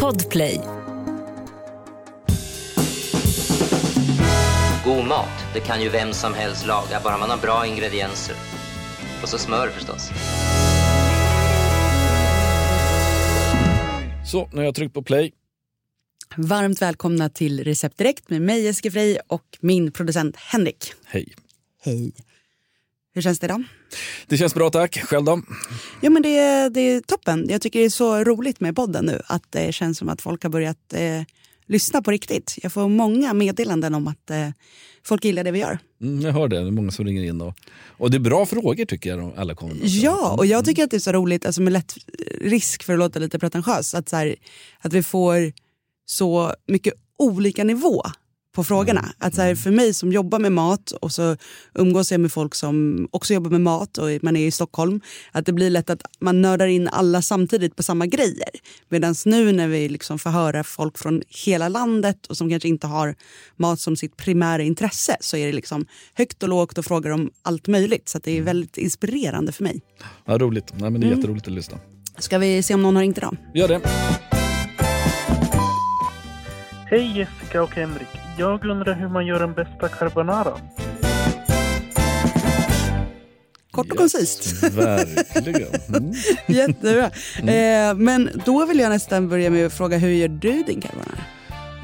[0.00, 0.60] Podplay.
[4.84, 8.36] God mat, det kan ju vem som helst laga, bara man har bra ingredienser.
[9.22, 10.10] Och så smör förstås.
[14.30, 15.32] Så, nu har jag tryckt på play.
[16.36, 20.92] Varmt välkomna till Recept Direkt med mig Jessica Frey och min producent Henrik.
[21.04, 21.34] Hej.
[21.82, 22.12] Hej.
[23.14, 23.64] Hur känns det idag?
[24.26, 24.98] Det känns bra tack.
[25.04, 25.42] Själv då?
[26.00, 27.46] Jo, men det, det är toppen.
[27.48, 29.20] Jag tycker det är så roligt med podden nu.
[29.26, 31.22] Att det känns som att folk har börjat eh,
[31.66, 32.58] lyssna på riktigt.
[32.62, 34.48] Jag får många meddelanden om att eh,
[35.02, 35.78] folk gillar det vi gör.
[36.02, 36.60] Mm, jag hör det.
[36.60, 37.40] Det är många som ringer in.
[37.40, 37.54] Och,
[37.88, 39.32] och det är bra frågor tycker jag.
[39.36, 39.76] Alla kommer.
[39.82, 41.94] Ja, och jag tycker att det är så roligt, alltså med lätt
[42.40, 44.36] risk för att låta lite pretentiös, att, så här,
[44.80, 45.52] att vi får
[46.06, 48.02] så mycket olika nivå
[48.54, 49.00] på frågorna.
[49.00, 49.12] Mm.
[49.18, 51.36] Att så här, för mig som jobbar med mat och så
[51.74, 55.00] umgås jag med folk som också jobbar med mat och man är i Stockholm.
[55.32, 58.48] Att det blir lätt att man nördar in alla samtidigt på samma grejer.
[58.88, 62.86] Medan nu när vi liksom får höra folk från hela landet och som kanske inte
[62.86, 63.14] har
[63.56, 67.30] mat som sitt primära intresse så är det liksom högt och lågt och frågar om
[67.42, 68.08] allt möjligt.
[68.08, 69.80] Så att det är väldigt inspirerande för mig.
[70.24, 70.72] Ja, roligt.
[70.76, 71.18] Nej, men det är Mm.
[71.18, 71.78] jätteroligt att lyssna.
[72.18, 73.36] Ska vi se om någon har ringt idag?
[73.54, 73.80] Gör det.
[76.90, 78.08] Hej Jessica och Henrik.
[78.38, 80.52] Jag undrar hur man gör den bästa carbonara.
[83.70, 84.62] Kort och koncist.
[84.62, 85.68] Verkligen.
[85.88, 86.12] Mm.
[86.46, 87.10] Jättebra.
[87.52, 91.18] Eh, men då vill jag nästan börja med att fråga hur gör du din carbonara?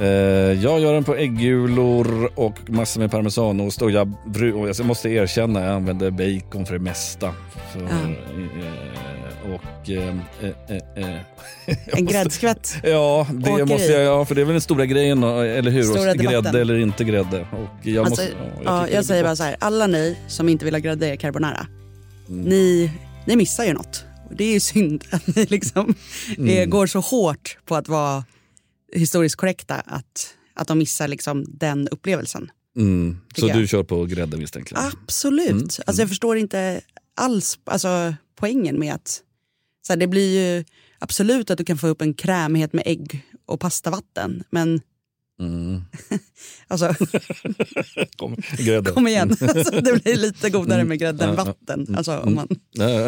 [0.00, 3.82] Eh, jag gör den på äggulor och massor med parmesanost.
[3.82, 4.12] Och jag,
[4.54, 7.34] och jag måste erkänna, jag använder bacon för det mesta.
[7.72, 7.88] För, eh,
[9.54, 10.08] och, eh,
[10.40, 11.20] eh, eh, eh.
[11.66, 12.74] Jag En gräddskvätt?
[12.82, 15.82] Ja, det Åker måste jag, ja, för det är väl den stora grejen, eller hur?
[15.82, 17.40] Stora grädde eller inte grädde.
[17.40, 20.48] Och jag, Alltså, måste, ja, jag, det är säger bara så här, alla ni som
[20.48, 21.66] inte vill ha grädde i carbonara,
[22.28, 22.44] Mm.
[22.44, 22.92] ni,
[23.26, 24.04] ni missar ju något.
[24.30, 25.94] Det är ju synd att ni liksom
[26.38, 26.58] Mm.
[26.58, 28.24] eh, går så hårt på att vara
[28.92, 32.50] historiskt korrekta att, att de missar liksom den upplevelsen.
[32.76, 33.18] Mm.
[33.36, 33.56] Så jag.
[33.56, 34.84] du kör på grädde misstänker jag?
[35.02, 35.50] Absolut.
[35.50, 36.80] Mm, Alltså, jag förstår inte
[37.16, 39.20] alls alltså, poängen med att
[39.88, 40.64] så här, det blir ju
[40.98, 44.44] absolut att du kan få upp en krämighet med ägg och pastavatten.
[44.50, 44.80] Men
[45.40, 45.82] Mm.
[46.68, 46.94] alltså,
[48.16, 48.36] Kom,
[48.94, 51.44] kom igen, alltså, det blir lite godare med grädde än Mm.
[51.46, 51.94] Vatten.
[51.96, 52.48] Alltså, om man,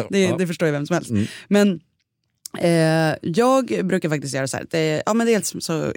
[0.09, 1.09] det, det förstår ju vem som helst.
[1.09, 1.25] Mm.
[1.47, 1.79] Men
[2.59, 4.65] eh, jag brukar faktiskt göra så här.
[4.69, 5.93] Det, ja, men dels så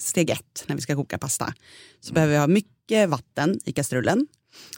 [0.00, 1.54] steg ett när vi ska koka pasta.
[2.00, 2.14] Så Mm.
[2.14, 4.26] behöver vi ha mycket vatten i kastrullen.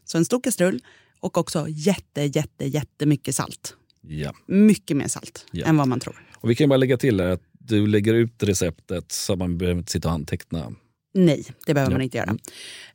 [0.04, 0.80] Så en stor kastrull
[1.20, 3.74] och också jätte, jätte, jättemycket salt.
[4.08, 4.32] Ja.
[4.46, 5.66] Mycket mer salt Ja.
[5.66, 6.22] än vad man tror.
[6.34, 9.78] Och vi kan bara lägga till här att du lägger ut receptet så man behöver
[9.78, 10.72] inte sitta och anteckna.
[11.14, 11.98] Nej, det behöver Ja.
[11.98, 12.36] man inte göra.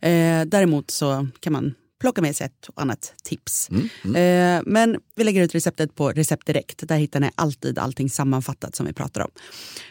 [0.02, 3.70] Eh, däremot så kan man plocka med sig ett och annat tips.
[3.70, 3.90] Mm.
[4.06, 4.58] Mm.
[4.58, 6.88] Eh, men vi lägger ut receptet på Recept Direkt.
[6.88, 9.30] Där hittar ni alltid allting sammanfattat som vi pratar om.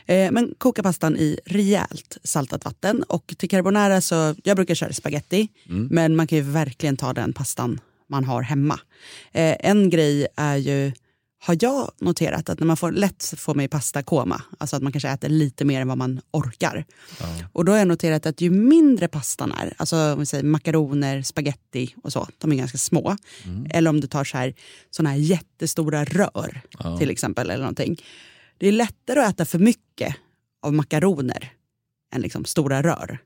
[0.07, 3.03] Eh, men koka pastan i rejält saltat vatten.
[3.03, 5.49] Och till carbonara så, jag brukar köra spaghetti.
[5.91, 8.81] Men man kan ju verkligen ta den pastan man har hemma.
[9.33, 10.93] Eh, en grej är ju,
[11.43, 14.93] har jag noterat att när man får lätt får man ju pastakoma, alltså att man
[14.93, 16.84] kanske äter lite mer än vad man orkar.
[17.53, 21.23] Och då har jag noterat att ju mindre pastan är, alltså om vi säger makaroner,
[21.23, 23.17] spaghetti och så, de är ganska små.
[23.71, 24.55] Eller om du tar så här,
[24.91, 26.61] såna här jättestora rör
[26.99, 28.03] till exempel eller någonting.
[28.59, 30.17] Det är lättare att äta för mycket
[30.62, 31.53] av makaroner
[32.15, 33.19] än liksom stora rör.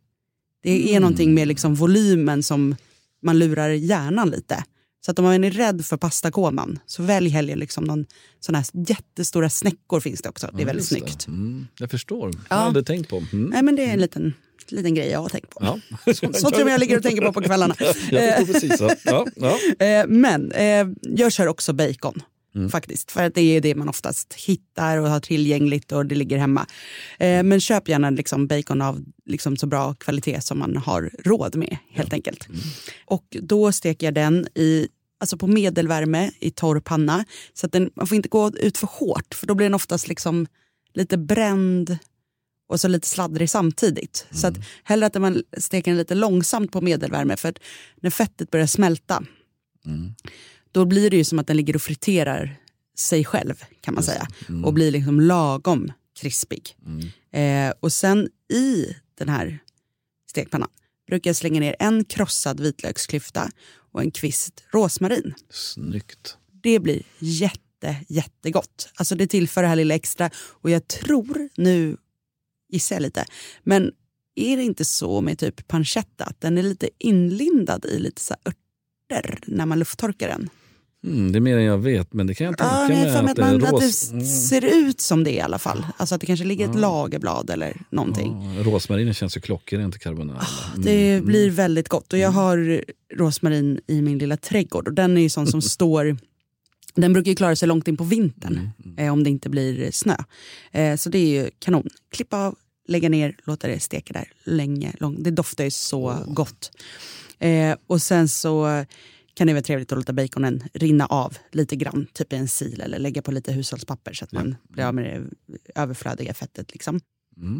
[0.62, 2.76] Det är någonting med liksom volymen som
[3.22, 4.64] man lurar hjärnan lite.
[5.04, 8.06] Så att om man är rädd för pastakoman så välj hellre liksom någon
[8.41, 10.50] sån här jättestora snäckor finns det också.
[10.53, 11.09] Det är väldigt Just det.
[11.10, 11.26] snyggt.
[11.26, 11.66] Mm.
[11.78, 12.31] Jag förstår.
[12.34, 12.41] Ja.
[12.48, 13.22] Jag hade tänkt på.
[13.32, 13.50] Mm.
[13.50, 14.34] Nej men det är en liten,
[14.69, 15.59] liten grej jag har tänkt på.
[16.04, 16.12] Ja.
[16.14, 17.75] Sånt som jag ligger och tänker på på kvällarna.
[17.78, 18.81] Jag förstår precis.
[18.81, 18.94] Ja.
[19.04, 19.26] Ja.
[19.37, 19.59] Ja.
[19.87, 22.22] Eh, Men eh, jag kör också bacon.
[22.70, 26.38] Faktiskt, för att det är det man oftast hittar och har tillgängligt och det ligger
[26.38, 26.66] hemma.
[27.19, 31.56] Eh, men köp gärna liksom bacon av liksom så bra kvalitet som man har råd
[31.56, 32.48] med helt enkelt.
[33.06, 34.88] Och då steker jag den i,
[35.20, 37.25] alltså på medelvärme i torr panna.
[37.54, 40.09] Så att den, man får inte gå ut för hårt för då blir den oftast
[40.09, 40.47] liksom
[40.94, 41.98] lite bränd
[42.69, 44.26] och så lite sladdrig samtidigt.
[44.31, 47.58] Så att hellre att man steker den lite långsamt på medelvärme för att
[48.02, 49.23] när fettet börjar smälta
[50.75, 52.56] då blir det ju som att den ligger och friterar
[52.97, 54.29] sig själv kan man säga.
[54.65, 56.76] Och blir liksom lagom krispig.
[57.31, 58.87] Eh, och sen i
[59.19, 59.59] den här
[60.31, 60.69] stekpannan
[61.06, 63.50] brukar jag slänga ner en krossad vitlöksklyfta
[63.93, 65.35] och en kvist rosmarin.
[65.50, 66.37] Snyggt.
[66.62, 68.88] Det blir jätte, jättegott.
[68.94, 70.31] Alltså det tillför det här lilla extra.
[70.37, 71.97] Och jag tror, nu
[72.69, 73.25] gissar jag lite,
[73.62, 73.93] men
[74.35, 78.35] är det inte så med typ pancetta att den är lite inlindad i lite så
[78.44, 80.50] örter när man lufttorkar den?
[81.04, 83.16] Mm, det är mer än jag vet, men det kan jag tänka Ja, mig att,
[83.16, 85.86] att, man, det är att det ser ut som det i alla fall.
[85.96, 88.54] Alltså att det kanske ligger ett lagerblad eller någonting.
[88.56, 90.46] Ja, rosmarinen känns ju klockrent till carbonara.
[90.74, 90.84] Mm.
[90.84, 92.12] Det blir väldigt gott.
[92.12, 92.84] Och jag har
[93.14, 96.16] rosmarin i min lilla trädgård och den är ju sån som står
[96.94, 100.16] den brukar ju klara sig långt in på vintern eh, om det inte blir snö.
[100.72, 101.88] Eh, så det är ju kanon.
[102.10, 102.54] Klippa av,
[102.88, 104.92] lägga ner, låta det steka där länge.
[105.00, 105.22] Lång.
[105.22, 106.70] Det doftar ju så gott.
[107.38, 108.84] Eh, och sen så
[109.34, 112.78] kan det vara trevligt att låta baconen rinna av lite grann, typ i en sil
[112.81, 116.72] eller lägga på lite hushållspapper så att man blir av med det överflödiga fettet.
[116.72, 117.00] Liksom.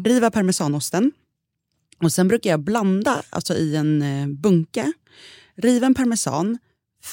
[0.05, 1.11] Riva parmesanosten.
[1.99, 4.93] Och sen brukar jag blanda alltså i en eh, bunke.
[5.55, 6.57] Riva en parmesan,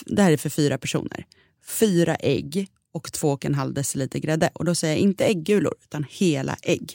[0.06, 1.26] det här är för fyra personer.
[1.65, 4.50] Fyra ägg och två och en halv deciliter grädde.
[4.53, 6.94] Och då säger jag inte äggulor utan hela ägg.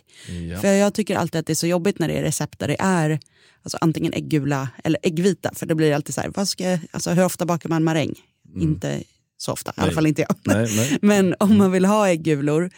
[0.52, 0.62] Ja.
[0.62, 2.78] För jag tycker alltid att det är så jobbigt när det är recept där det
[2.80, 3.20] är
[3.64, 5.52] alltså antingen äggula eller äggvita.
[5.56, 8.16] För det blir alltid så här, vad ska alltså hur ofta bakar man maräng?
[8.56, 9.04] Inte
[9.38, 9.96] så ofta, i alla Nej.
[9.96, 10.36] fall inte jag.
[10.44, 10.98] Nej, nej.
[11.02, 12.70] Men om man vill ha äggulor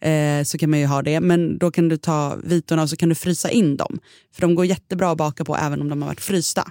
[0.00, 1.20] eh, så kan man ju ha det.
[1.20, 3.98] Men då kan du ta vitorna och så kan du frysa in dem.
[4.34, 6.70] För de går jättebra att baka på även om de har varit frysta.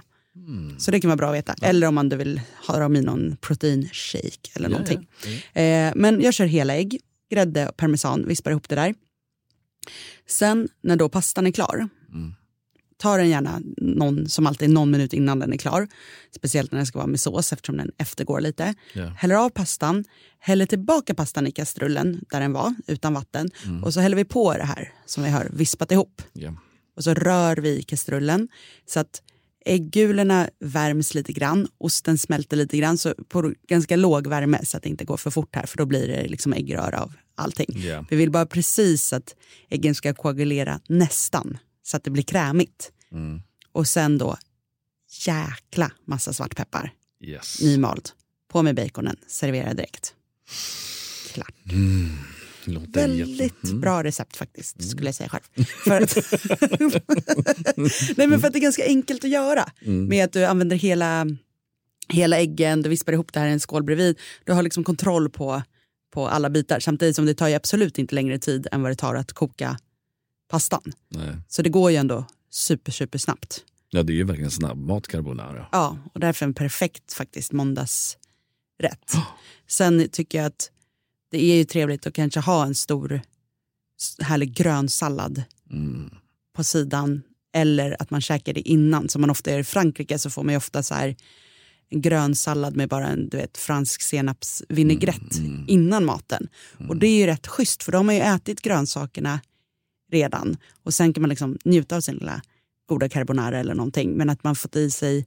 [0.78, 1.54] Så det kan vara bra att veta.
[1.62, 5.08] Eller om man du vill ha dem i någon proteinshake eller någonting.
[5.52, 7.00] Eh, men jag kör hela ägg,
[7.30, 8.94] grädde och parmesan, vispar ihop det där.
[10.26, 11.88] Sen när då pastan är klar,
[13.00, 15.88] ta den gärna någon, som alltid någon minut innan den är klar.
[16.36, 18.74] Speciellt när den ska vara med sås eftersom den eftergår lite.
[18.94, 19.06] Ja.
[19.06, 20.04] Häller av pastan,
[20.38, 23.50] häller tillbaka pastan i kastrullen där den var utan vatten.
[23.84, 26.22] Och så häller vi på det här som vi har vispat ihop.
[26.32, 26.54] Ja.
[26.96, 28.48] Och så rör vi kastrullen
[28.86, 29.22] så att
[29.64, 34.82] äggulorna värms lite grann, osten smälter lite grann så på ganska låg värme så att
[34.82, 37.66] det inte går för fort här för då blir det liksom äggröra av allting.
[37.82, 38.04] Ja.
[38.10, 39.34] Vi vill bara precis att
[39.68, 42.92] äggen ska koagulera nästan så att det blir krämigt.
[43.12, 43.42] Mm.
[43.72, 44.36] Och sen då
[45.26, 46.92] jäkla massa svartpeppar,
[47.24, 47.60] Yes.
[47.62, 48.08] nymald.
[48.48, 50.14] På med baconen, servera direkt.
[51.32, 51.54] Klart.
[52.64, 53.80] Låter Väldigt Mm.
[53.80, 55.66] bra recept faktiskt, skulle jag säga själv.
[55.84, 56.16] För att,
[58.16, 59.64] Nej, men för att det är ganska enkelt att göra.
[59.82, 60.08] Mm.
[60.08, 61.26] Med att du använder hela,
[62.08, 64.18] hela äggen, du vispar ihop det här i en skål bredvid.
[64.44, 65.62] Du har liksom kontroll på,
[66.14, 66.80] på alla bitar.
[66.80, 69.78] Samtidigt som det tar ju absolut inte längre tid än vad det tar att koka
[70.48, 70.92] pastan.
[71.08, 71.36] Nej.
[71.48, 73.64] Så det går ju ändå super, super snabbt.
[73.90, 75.66] Ja, det är ju verkligen snabbmat carbonara.
[75.72, 78.16] Ja, och därför en perfekt faktiskt måndagsrätt.
[79.68, 80.70] Sen tycker jag att
[81.30, 83.20] det är ju trevligt att kanske ha en stor
[84.20, 86.10] härlig grön sallad Mm.
[86.56, 87.22] på sidan.
[87.52, 89.08] Eller att man käkar det innan.
[89.08, 91.16] Som man ofta gör i Frankrike så får man ju ofta så här
[91.88, 95.36] en grön sallad med bara en du vet, fransk senapsvinägrett
[95.66, 96.48] innan maten.
[96.88, 99.40] Och det är ju rätt schysst för då har man ju ätit grönsakerna
[100.12, 100.56] redan.
[100.82, 102.42] Och sen kan man liksom njuta av sin lilla
[102.88, 104.10] goda carbonara eller någonting.
[104.12, 105.26] Men att man fått i sig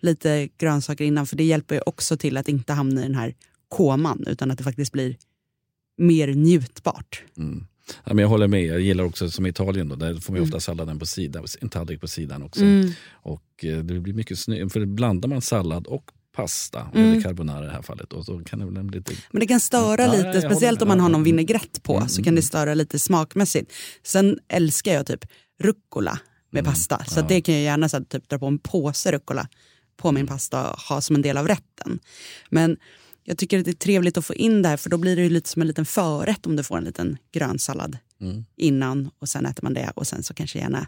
[0.00, 3.34] lite grönsaker innan för det hjälper ju också till att inte hamna i den här
[3.68, 5.16] koman utan att det faktiskt blir
[6.00, 7.22] mer njutbart.
[7.36, 7.66] Mm.
[8.04, 10.38] Ja, men jag håller med, jag gillar också som i Italien, då, där får man
[10.38, 10.48] Mm.
[10.48, 12.64] ofta salladen på sidan, en tallrik på sidan också.
[13.10, 16.04] Och eh, det blir mycket snyggt, för blandar man sallad och
[16.36, 17.10] pasta, Mm.
[17.12, 19.12] eller carbonara i det här fallet, och så kan det bli lite...
[19.30, 21.12] Men det kan störa Ja, lite, håller speciellt om man har Ja.
[21.12, 23.72] någon vinägrett på Mm, så kan det störa lite smakmässigt.
[24.02, 25.24] Sen älskar jag typ
[25.60, 26.18] rucola
[26.50, 27.04] med Mm, pasta.
[27.04, 29.48] Så att det kan jag gärna så att, typ, dra på en påse rucola
[29.96, 30.18] på Mm.
[30.20, 31.98] min pasta och ha som en del av rätten.
[32.50, 32.76] Men
[33.24, 35.28] jag tycker att det är trevligt att få in det här för då blir det
[35.28, 38.44] lite som en liten förrätt om du får en liten grön sallad Mm.
[38.56, 40.86] innan och sen äter man det och sen så kanske gärna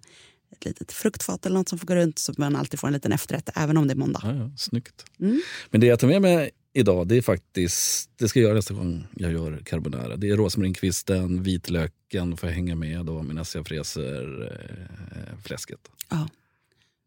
[0.53, 3.13] ett litet fruktfat eller något som får gå runt så man alltid får en liten
[3.13, 4.21] efterrätt även om det är måndag.
[4.23, 5.05] Ja, ja, snyggt.
[5.21, 5.43] Mm.
[5.71, 8.75] Men det jag tar med mig idag, det är faktiskt, det ska jag göra nästa
[8.75, 10.17] gång jag gör carbonara.
[10.17, 15.81] Det är rosmarinkvisten, vitlöken får jag hänga med då medan jag fräser eh, fläsket.
[16.11, 16.29] Ja.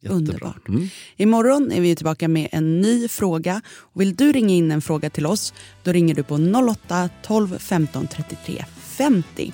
[0.02, 0.18] Jättebra.
[0.18, 0.68] Underbart.
[0.68, 0.88] Mm.
[1.18, 3.62] Imorgon är vi tillbaka med en ny fråga.
[3.94, 8.66] Vill du ringa in en fråga till oss då ringer du på 08-12 15 33
[8.80, 9.54] 50.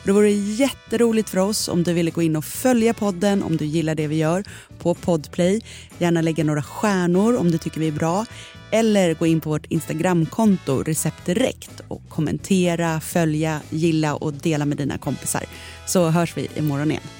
[0.00, 3.56] Och det vore jätteroligt för oss om du ville gå in och följa podden om
[3.56, 4.44] du gillar det vi gör
[4.78, 5.60] på Podplay.
[5.98, 8.26] Gärna lägga några stjärnor om du tycker vi är bra.
[8.70, 14.76] Eller gå in på vårt Instagramkonto Recept Direkt och kommentera, följa, gilla och dela med
[14.76, 15.44] dina kompisar.
[15.86, 17.19] Så hörs vi imorgon igen.